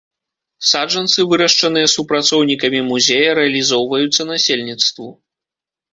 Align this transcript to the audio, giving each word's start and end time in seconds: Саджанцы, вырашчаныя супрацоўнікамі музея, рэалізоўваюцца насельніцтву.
Саджанцы, 0.69 1.25
вырашчаныя 1.33 1.91
супрацоўнікамі 1.97 2.81
музея, 2.89 3.29
рэалізоўваюцца 3.41 4.21
насельніцтву. 4.35 5.07